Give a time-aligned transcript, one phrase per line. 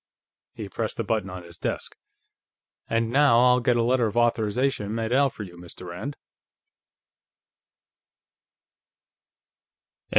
[0.55, 1.95] He pressed a button on his desk.
[2.89, 5.85] "And now, I'll get a letter of authorization made out for you, Mr.
[5.89, 6.15] Rand